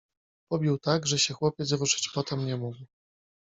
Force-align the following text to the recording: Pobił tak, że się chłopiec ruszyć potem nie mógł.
Pobił 0.51 0.77
tak, 0.77 1.07
że 1.07 1.19
się 1.19 1.33
chłopiec 1.33 1.71
ruszyć 1.71 2.09
potem 2.13 2.45
nie 2.45 2.57
mógł. 2.57 2.77